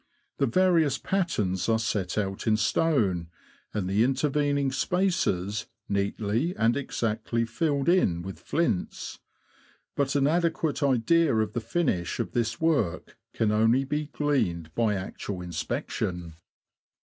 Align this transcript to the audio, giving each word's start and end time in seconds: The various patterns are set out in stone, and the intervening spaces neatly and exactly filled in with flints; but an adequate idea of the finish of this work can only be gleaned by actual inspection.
The 0.39 0.47
various 0.47 0.97
patterns 0.97 1.69
are 1.69 1.77
set 1.77 2.17
out 2.17 2.47
in 2.47 2.57
stone, 2.57 3.29
and 3.71 3.87
the 3.87 4.03
intervening 4.03 4.71
spaces 4.71 5.67
neatly 5.87 6.55
and 6.55 6.75
exactly 6.75 7.45
filled 7.45 7.87
in 7.87 8.23
with 8.23 8.39
flints; 8.39 9.19
but 9.95 10.15
an 10.15 10.25
adequate 10.25 10.81
idea 10.81 11.35
of 11.35 11.53
the 11.53 11.61
finish 11.61 12.19
of 12.19 12.31
this 12.31 12.59
work 12.59 13.15
can 13.35 13.51
only 13.51 13.83
be 13.83 14.07
gleaned 14.07 14.73
by 14.73 14.95
actual 14.95 15.39
inspection. 15.39 16.33